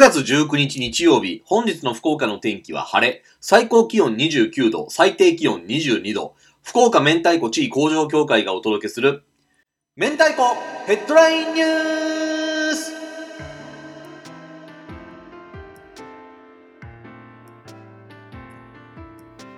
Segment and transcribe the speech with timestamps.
[0.00, 9.24] 月19日日曜日、本日の福岡の天気は晴れ、最高気温29度、最低気温22度、福岡明太子地位工場協会がお届けする、
[9.96, 10.54] 明太子
[10.86, 12.92] ヘッドラインニュース。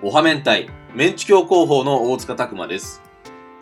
[0.01, 3.01] おは明太、メンチ協広報の大塚拓馬です。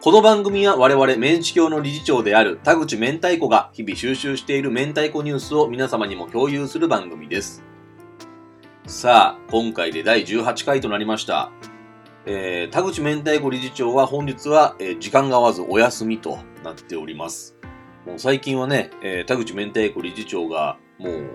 [0.04, 7.64] この番組は我々メンチ協の理事長である田口明太子が日々収集している明太子ニュースを皆様にも共有する番組です。
[8.88, 11.52] さあ、今回で第18回となりました。
[12.26, 17.56] えー、田口明太子理事長は本日は、えー時間が合わずお休みとなっております。
[18.08, 21.30] もう最近はね、えー田口明太子理事長がもう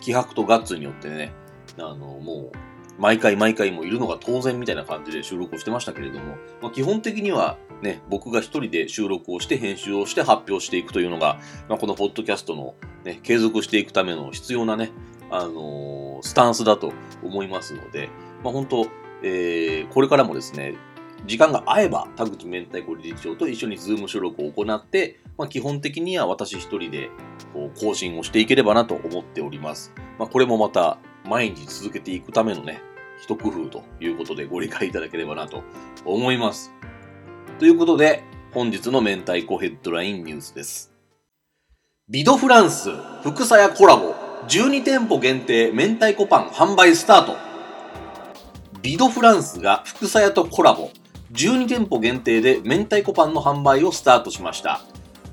[0.00, 1.34] 気迫とガッツによってね、
[1.76, 11.38] あの、もう毎回毎回もいるのが当然みたいな感じで収録をしてましたけれども、まあ、基本的にはね、僕が一人で収録をして編集をして発表していくというのが、
[11.68, 12.74] まあ、このポッドキャストの、
[13.04, 14.92] ね、継続していくための必要なね、
[15.30, 18.08] あのースタンスだと思いますので、
[18.42, 18.86] まあ、本当、
[19.22, 20.76] えーこれからもですね、
[21.26, 27.10] 時間が合えば、田口明太子理事長と一緒にズーム収録を行って、まあ、基本的には私一人で
[27.52, 29.92] こう更新をしていければなと思っております。
[30.18, 32.82] まあ、これもまた毎日続けていくためのね、
[33.20, 35.62] 一工夫ということでご理解いただければなと
[36.04, 36.72] 思います。
[37.58, 40.92] ということで、本日の明太子ヘッドラインニュースです。
[42.08, 42.90] ビドフランス、
[43.22, 44.14] 福さやコラボ、
[44.48, 47.36] 12店舗限定明太子パン販売スタート。
[48.82, 50.90] ビドフランスが福さやとコラボ、
[51.32, 54.82] 12店舗限定で明太子パンの販売をスタートしました。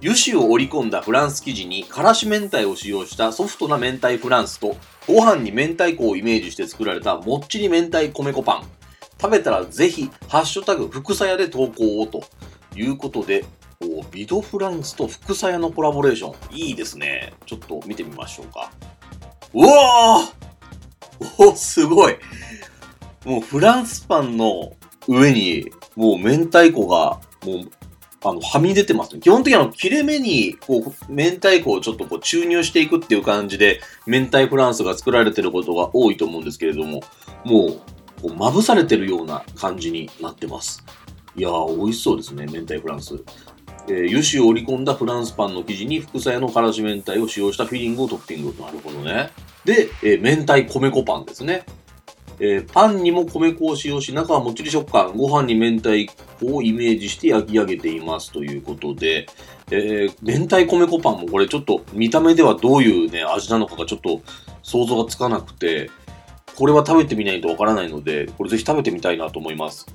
[0.03, 4.75] 油脂を織り込んだフランス生地にからし明太を使用したソフトな明太フランスと
[5.07, 8.67] ご飯に明太子をイメージして作られたもっちり明太米粉パン。
[9.21, 12.21] 食べたらぜひ、ハッシュタグ、福さやで投稿をと
[12.75, 13.45] いうことで、
[14.11, 16.53] ビドフランスと福さやのコラボレーション。
[16.53, 17.33] いいですね。
[17.45, 18.71] ちょっと見てみましょうか。
[19.53, 22.17] うわーおすごい
[23.23, 24.73] もうフランスパンの
[25.07, 27.71] 上に、もう明太子が、もう、
[28.23, 29.19] あの、はみ出てますね。
[29.19, 37.01] 基本的にあの、切れ目に、こう、明太子をちょっとこう、注入していくっていう感じで、明太フランスが作られてることが多いと思うんですけれども、
[37.43, 37.81] もう、
[38.21, 40.83] こうまぶされてるような感じになってます。
[41.35, 43.21] いやー、美味しそうですね、明太フランス。
[43.89, 48.55] えー油脂を織り込んだフランスパンの生地に副菜のからし明太を使用したフィリングをトッピング。
[48.61, 49.31] なるほどね。
[49.65, 51.65] で、えー明太米粉パンですね。
[52.39, 59.27] えーパンにも米粉を使用し、中はもっちり食感、ご飯に明太子をイメージして焼き上げていますということで、
[59.71, 64.21] えー明太米粉パンもこれちょっと見た目ではどういうね、味なのかがちょっと
[64.63, 65.89] 想像がつかなくて、
[66.55, 69.87] これは食べてみないとわからないので、これぜひ食べてみたいなと思います。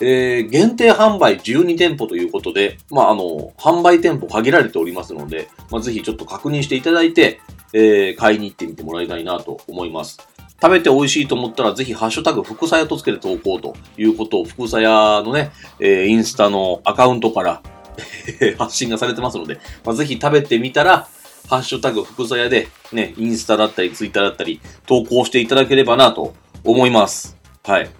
[0.00, 7.40] えー限定販売12店舗ということで、まあ、あの、販売店舗限られておりますので、まあ、ぜひちょっと確認していただいて、
[7.72, 10.18] えー買いに行ってみてもらいたいなと思います。
[10.60, 17.62] 食べて美味しいと思ったら、ぜひハッシュタグ、福さやとつけて投稿ということを、福さやのね、えーインスタのアカウントから
[18.58, 21.08] 発信がされてますので、まあ、ぜひ食べてみたら、
[21.48, 27.36] ハッシュタグ、福さやで、ね、インスタだったり、ツイッターだったり、投稿していただければなと思います。
[27.64, 27.90] はい。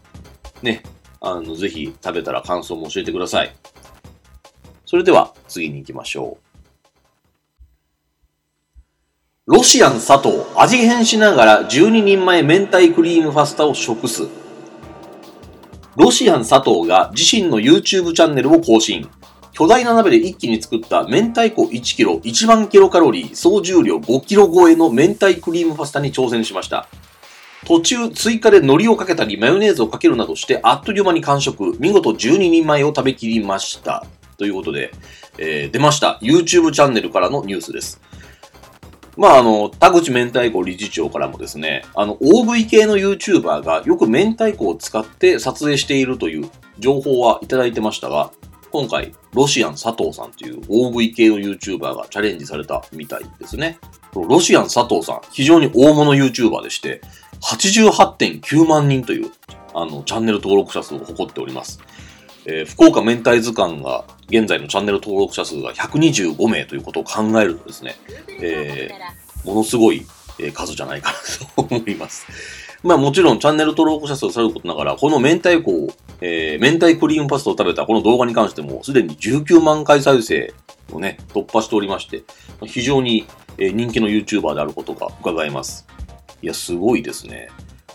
[0.63, 0.83] ね、
[1.21, 3.55] あの、ぜひ食べたら感想も教えてください。
[4.87, 6.44] それでは、次に行きましょう。
[9.47, 14.27] ロシアン佐藤、味変しながら12人前明太クリームパスタを食す。
[15.97, 19.07] ロシアン佐藤が自身の YouTube チャンネルを更新。
[19.53, 26.89] 巨大な鍋で一気に作った明太子1キロ1万キロカロリー総重量5キロ超えの明太クリームパスタに挑戦しました。
[27.67, 31.77] 途中追加で海苔をかけたりマヨネーズをかけるなどしてあっという間に完食。
[31.79, 34.07] 見事12人前を食べきりました。
[34.39, 34.91] ということで、
[35.37, 36.19] えー出ました。
[36.23, 38.01] YouTube チャンネルからのニュースです。
[39.17, 48.33] まあ、あの、田口明太子理事長からもですね、あの、大食い系の YouTuber がよく明太子を使って撮影しているという情報はいただいてましたが、
[48.73, 53.79] 今回、ロシアン佐藤さんという大食い系の YouTuber がチャレンジされたみたいですね。
[54.15, 57.01] ロシアン佐藤さん、非常に大物 YouTuber でして、
[57.41, 59.31] 88.9万人という、
[59.75, 61.79] あの、チャンネル登録者数を誇っております。
[62.47, 67.97] えー福岡明太図鑑が、現在のチャンネル登録者数が125名ということを考えるとですね、
[68.41, 70.07] えーものすごい、
[70.53, 72.27] 数じゃないかなと思います。
[72.83, 75.89] まあもちろんチャンネル登録者数をされることながら、この明太子を、
[76.21, 80.53] えー明太クリームパスタを食べたこの動画に関しても、すでに19万回再生
[80.93, 82.23] をね、突破しておりまして、
[82.67, 83.27] 非常に
[83.59, 85.87] 人気の YouTuber であることが伺えます。
[86.43, 87.49] いや、すごいですね。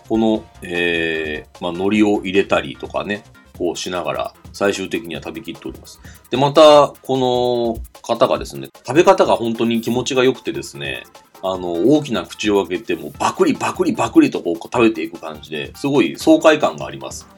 [0.08, 3.22] この、えー、まあ、海苔を入れたりとかね、
[3.60, 6.00] こうしながら、最終的には食べきっております。
[6.30, 11.04] で、また、この方がですね、食べ方が本当に気持ちが良くてですね、
[11.42, 17.28] あの、大きな口を開けて、もうバクリバクリバクリとこう食べていく感じで、すごい爽快感があります。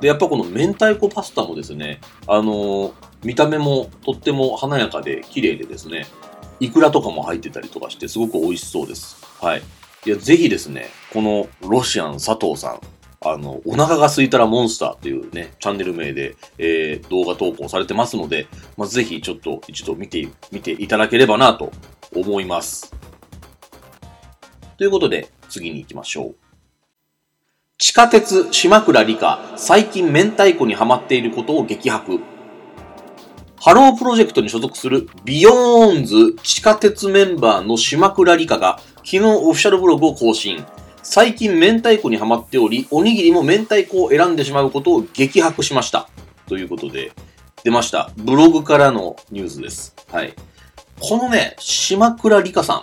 [0.00, 2.94] で、やっぱこの明太子パスタもですね、あの
[3.24, 6.06] 見た目もとっても華やかで綺麗でですね、
[6.60, 9.16] イクラとかも入ってたりとかして、すごく美味しそうです。
[9.40, 9.62] はい。
[10.06, 12.80] いや、ぜひですね、このロシアン佐藤さん、
[13.24, 18.46] あの、お腹が空いたらモンスターっていうね、チャンネル名で、えー、動画投稿されてますので、
[18.76, 21.72] まあ、ぜひちょっと一度見て、見ていただければなと
[22.14, 22.94] 思います。
[24.78, 26.34] ということで、次に行きましょう。
[27.78, 32.20] 地下鉄島倉理香、最近明太子にハマっていることを激白。
[33.60, 40.64] ハロープロジェクトに所属するビヨーンズ地下鉄メンバーの島倉理香が昨日オフィシャルブログを更新。
[41.02, 46.08] 最近明太子にハマっており、おにぎりも明太子を選んでしまうことを激白しました。
[46.46, 47.12] ということで、
[47.64, 48.10] 出ました。
[48.16, 49.94] ブログからのニュースです。
[50.10, 50.34] はい。
[51.00, 52.82] このね、島倉りかさん、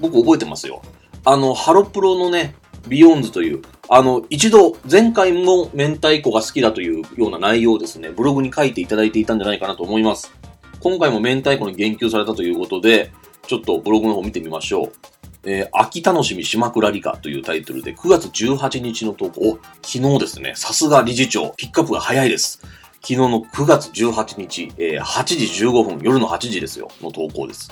[0.00, 0.82] 僕覚えてますよ。
[1.24, 2.54] あの、ハロプロのね、
[2.88, 10.32] BEYOOOOONDS という、あの、一度、前回も明太子が好きだというような内容ですね、ブログに書いていただいていたんじゃないかなと思います。
[10.80, 13.12] 今回も明太子に言及されたということで、
[13.46, 15.17] ちょっとブログの方見てみましょう。
[15.50, 19.58] えー、秋楽しみ島倉りかというタイトルで9月18日の投稿。
[19.80, 20.52] 昨日ですね。
[20.54, 21.54] さすが理事長。
[21.56, 22.60] ピックアップが早いです。
[22.96, 26.90] 昨日の9月18日、えー、8時15分、夜の8時ですよ。
[27.00, 27.70] の投稿です。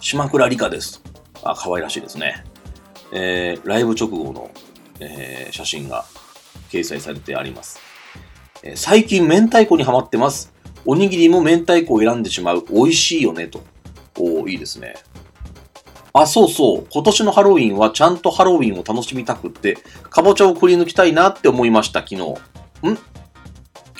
[0.00, 1.00] 島倉理科です。
[1.44, 2.44] あ、可愛らしいですね。
[3.12, 4.50] えー、ライブ直後の、
[4.98, 6.04] えー、写真が
[6.70, 7.78] 掲載されてあります。
[8.64, 10.52] えー、最近明太子にハマってます。
[10.84, 12.64] おにぎりも明太子を選んでしまう。
[12.68, 13.62] 美味しいよね、と。
[14.18, 14.94] おいいですね。
[16.16, 16.86] あ、そうそう。
[16.92, 19.76] 今年のハロウィンはちゃんとハロウィンを楽しみたくって、
[20.10, 22.22] かぼちゃをくり抜きたいなって思いました、昨日。
[22.22, 22.24] ん？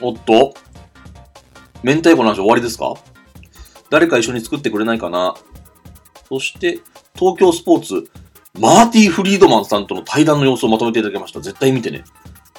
[0.01, 0.55] おっと？
[1.83, 2.95] 明太子の話終わりですか？
[3.91, 5.35] 誰か一緒に作ってくれないかな？
[6.29, 6.79] そして、
[7.17, 8.11] 東京スポーツ、
[8.61, 11.41] マーティー・フリードマンさんとの対談の様子をまとめていただきました。
[11.41, 12.05] 絶対見てね。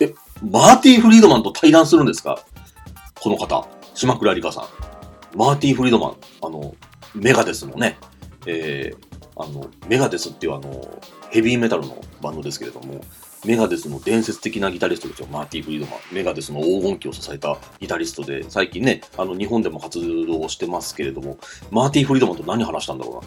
[0.02, 0.14] え、
[0.52, 2.40] マーティー・フリードマンと対談するんですか？
[3.22, 5.38] この方、島倉理香さん。
[5.38, 6.76] マーティー・フリードマン、あの、
[7.14, 7.98] メガデスのね、
[8.46, 11.00] えー、あの、メガデスっていうあの、
[11.30, 13.02] ヘビーメタルのバンドですけれども、
[13.46, 16.00] メガデスの伝説的なギタリストですよ、マーティー・フリードマン。
[16.14, 21.38] メガデスの黄金期を支えたギタリストで、最近ね、あの、日本でも活動してますけれども、
[21.70, 23.22] マーティー・フリードマンと何話したんだろ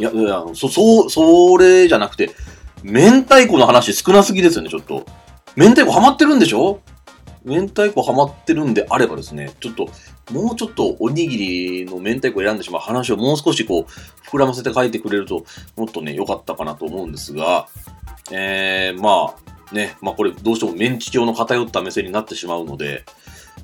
[0.00, 0.10] うな。
[0.10, 2.30] いや、いや、そ、そう、それじゃなくて、
[2.82, 5.04] 明太子の話少なすぎですよね、ちょっと。
[5.56, 6.80] 明太子ハマってるんでしょ？
[7.44, 9.88] 明太子ハマってるんであればですね、ちょっと、
[10.32, 15.44] もうちょっとおにぎりの明太子を選んでしまう話をもう少しこう、膨らませて書いてくれると、
[15.76, 17.68] もっとね、良かったかなと思うんですが、
[18.30, 19.34] えー、ま
[19.70, 23.04] あ、ね、まあこれどうしてもメンチ教の偏った目線になってしまうので、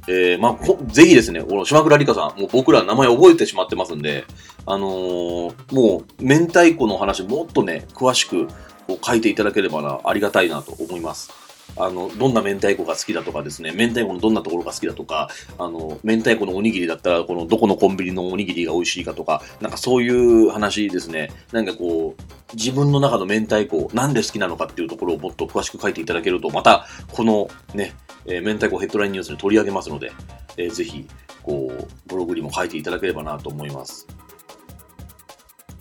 [0.09, 4.25] えー、まあ、ぜひですね、この島倉理香さん、もう僕ら名前覚えてしまってますんで、
[4.65, 8.47] あのー、もう、明太子の話もっとね、詳しく
[8.87, 11.46] こう書いていただければな、ありがたいなと思います。
[11.77, 15.29] あの、どんな明太子が好きだとかですね、明太子のどんなところが好きだとか、
[15.59, 21.31] あの、明太子のおにぎりだったら、このどこのコンビニのおにぎりが美味しいかとか、なんかそういう話ですね。
[21.53, 22.23] なんかこう、
[22.55, 27.95] 自分の中の明太子、なんで好きなのかっていうところをもっと詳しく書いていただけると、また、このね、
[28.27, 30.13] えー、明太子ヘッドラインニュースに取り上げますので、
[30.57, 31.07] えー、ぜひ、
[31.43, 34.07] こう、ブログにも書いていただければなと思います。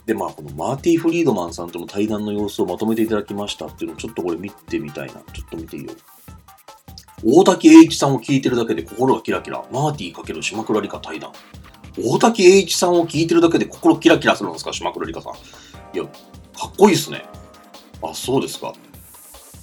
[0.06, 5.14] で、まあ、このマーティ・フリードマンさんとの対談の様子をまとめていただきましたっていうのをちょっとこれ見てみたいな。
[5.34, 5.92] ちょっと見ていいよ。
[7.24, 9.64] 大滝栄一さんを聞いてるだけで心がキラキラ。
[9.72, 11.32] マーティー×島倉理香対談。
[11.98, 15.34] 大滝栄一さんを聞いてるだけで心キラキラするんですか島倉理香さん。
[15.96, 16.10] いや、か
[16.68, 17.26] っこいいっすね。
[18.04, 18.74] あ、そうですか。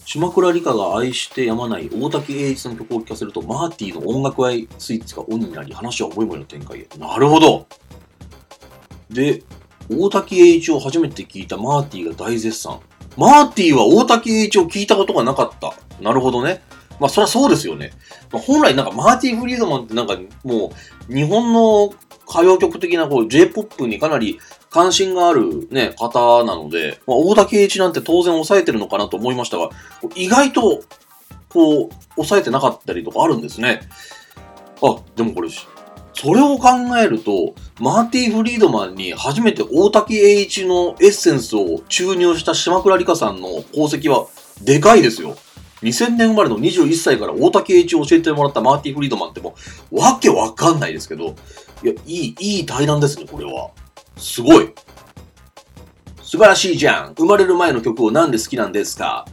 [0.04, 6.88] 島倉理香が愛してやまない大滝栄一さんの曲を聴かせると、マーティーの音楽愛スイッチがオンになり、話は思いもよの展開へ。
[6.98, 7.66] なるほど。
[9.10, 9.42] で、
[9.90, 12.80] 大滝栄一を初めて聞いたマーティーが大絶賛。
[13.16, 15.74] マーティーは大滝栄一を聞いたことがなかった。
[16.00, 16.62] なるほどね。
[17.00, 17.92] まあ、そりゃそうですよね。
[18.30, 20.72] まあ、本来なんかマーティ・フリードマンってなんかも
[21.10, 21.94] う、日本の
[22.28, 24.38] 歌謡曲的なこう J-POP にかなり
[24.70, 29.70] 関心があるね、方なので、まあ、大滝栄一なんて当然抑えてるのかなと思いましたが、
[30.14, 30.82] 意外と、
[31.50, 33.82] こう、抑えてなかったりとかあるんですね。
[34.80, 35.48] あ、でもこれ、
[36.14, 44.26] それを考えると、マーティ・フリードマンに初めて大滝栄一のエッセンスを注入した島倉理香さんの功績は
[44.62, 45.36] でかいですよ。
[45.82, 49.56] 2000年生まれの21歳から大竹栄一を教えてもらったマーティ・フリードマンっても
[49.90, 51.34] う、わけわかんないですけど、
[51.82, 53.70] いや、いい、いい対談ですね、これは。
[54.16, 54.72] すごい。
[56.22, 57.14] 素晴らしいじゃん。
[57.14, 59.26] 生まれる前の曲をなんで好きなんですか？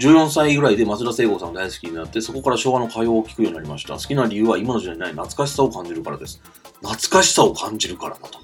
[0.00, 3.94] 14歳ぐらいで松田聖子さんが大好きになって、そこから昭和の歌謡を聴くようになりました。
[3.94, 6.40] 好きな理由は今の時代にない懐かしさを感じるからです。
[6.80, 8.40] 懐かしさを感じるからだと。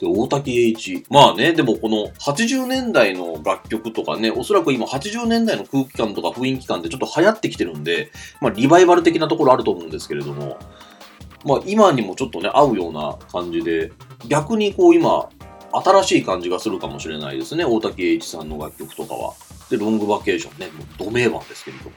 [0.00, 1.04] で大滝栄一。
[1.10, 10.58] まあね、でもこの80年代の楽曲とかね、おそらく今80年代の空気感とか雰囲気感でちょっと流行ってきてるんで、まあリバイバル的なところあると思うんですけれども、
[11.44, 13.92] まあ今にもちょっとね、合うような感じで、
[14.26, 15.28] 逆にこう今、
[15.72, 19.34] 新しい感じがするかもしれないですね、大滝栄一さんの楽曲とかは。
[19.70, 21.92] で、ロングバケーションね、もうド名盤ですけれども。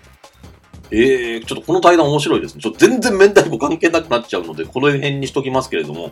[0.91, 2.61] えー、ちょっとこの対談面白いですね。
[2.61, 6.11] ちょっと全然明太子関係なくなっちゃうので、この辺にしときますけれども、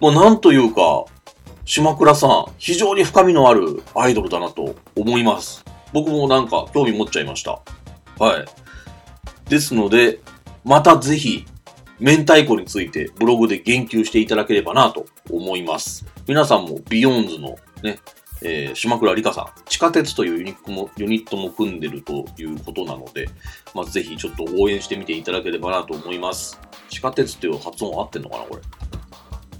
[0.00, 1.06] もうなんというか、
[1.64, 5.64] 島倉さん、非常に深みのあるアイドルだなと思います。
[5.92, 7.60] 僕もなんか興味持っちゃいました。
[8.18, 8.44] はい。
[9.48, 10.20] ですので、
[10.64, 11.46] またぜひ、
[11.98, 16.04] 明太子についてブログで言及していただければなと思います。
[16.28, 17.98] 皆さんも BEYOOOOONDS のね、
[18.48, 23.28] えー、島倉里香さん、地下鉄というユニットもユニットも組んでるということなので、
[23.74, 26.60] まあ、ぜひちょっと応援してみていただければなと思います。
[26.88, 28.62] 地下鉄っていう発音合ってんのかな、これ。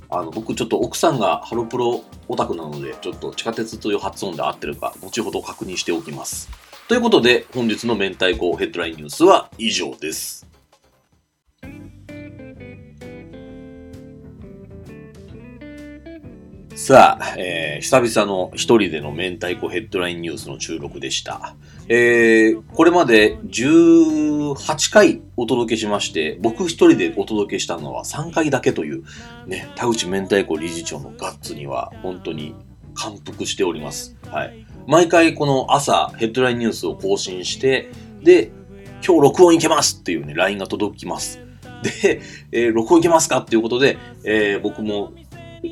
[0.08, 6.48] あの、僕ちょっと奥さんがハロプロオタクなので、ちょっと地下鉄という発音で合ってるか、後ほど確認しておきます。
[6.86, 10.45] ということで、本日の明太子ヘッドラインニュースは以上です。
[16.86, 21.56] さあ、えー、久々の一人での明太子ヘッドラインニュースの収録でした。
[21.88, 29.02] えー、これまで18回お届けしまして、僕一人でお届けしたのは3回だけという、
[29.48, 32.54] ね、田口明太子理事長のガッツには本当に
[32.94, 34.14] 感服しております。
[34.30, 34.64] はい。
[34.86, 37.90] 毎回この朝ヘッドラインニュースを更新して、
[38.22, 38.52] で、
[39.04, 41.40] 今日録音いけますっていうね、LINE が届きます。
[41.82, 42.20] で、
[42.52, 45.12] えー、録音いけますかっていうことで、えー、僕も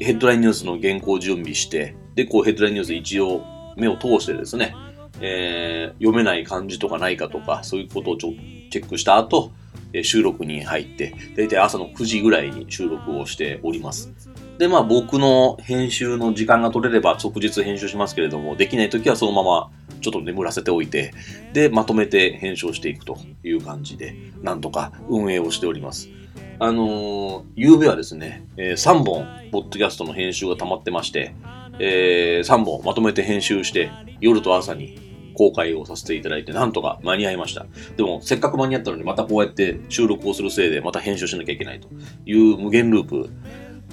[0.00, 3.42] ヘッドラインニュースの原稿準備して、で、こうヘッドラインニュース一応
[3.76, 4.74] 目を通してですね、
[5.20, 8.32] えー、読めない漢字とかないかとか、そういうことをちょ
[8.70, 9.52] チェックした後、
[9.92, 14.12] え収録に入って、だいたい朝の9時ぐらいに収録をしております。
[14.58, 19.70] で、まあ僕の編集の時間が取れれば即日編集しますけれども、できない時はそのまま
[20.00, 21.12] ちょっと眠らせておいて、
[21.52, 26.08] で、まとめて編集していくという感じで、なんとか運営をしております。
[26.58, 31.34] あのー、昨べはですね、えー、3本、ポッドキャストの編集が溜まってまして、
[31.78, 34.98] えー、3本まとめて編集して、夜と朝に
[35.34, 37.66] 公開をさせていただいて、なんとか間に合いました。
[37.96, 41.88] でも、せっかく間に合ったのに、またこうやって収録をするせいで、また編集しなきゃいけないと
[42.24, 43.30] いう無限ループ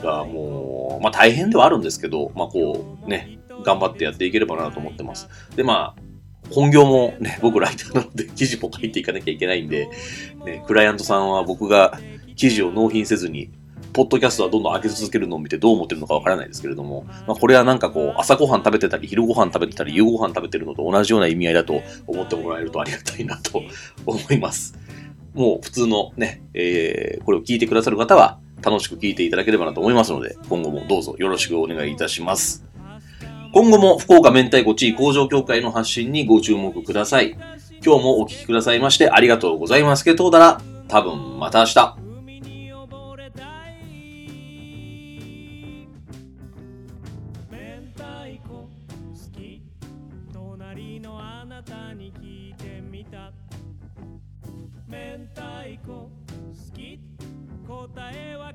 [0.03, 5.27] がもう、まあ大変ではあるんですけど、まあこうね、頑張ってやっていければなと思ってます。
[5.55, 6.00] で、まあ、
[6.51, 9.89] 本業もね、僕ライターなので 記事も書いていかなきゃいけないんで、
[10.46, 12.00] ね、クライアントさんは僕が
[12.36, 13.50] 記事を納品せずに、
[13.93, 23.62] ポッドキャストはどんどん上げ続けるのを見てどう思ってるのかわからないですけれども、まあ、これはなんかこう、朝ごはん食べてたり、昼ごはん食べてたり、夕ごはん食べてるのと同じような意味合いだと思ってもらえるとありがたいなと
[24.05, 24.77] 思います。
[25.34, 32.70] もう普通のね、えー、これを聞いてくださる方は楽しく聞いていただければなと思いますので、今後もどうぞよろしくお願いいたします。
[33.53, 37.38] 今後も福岡明太子地位工場協会の発信にご注目ください。
[37.84, 41.98] 今日もお聞きくださいましてありがとうございますけどうだら、多分また明日。
[54.88, 54.98] 明
[55.34, 55.41] 太
[55.86, 56.10] 子好
[56.75, 57.00] き
[57.67, 58.50] 答えは